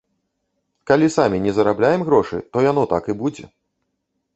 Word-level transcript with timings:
Калі 0.93 1.11
самі 1.17 1.43
не 1.45 1.55
зарабляем 1.59 2.01
грошы, 2.11 2.37
то 2.53 2.57
яно 2.73 2.83
так 2.97 3.03
і 3.15 3.23
будзе. 3.25 3.45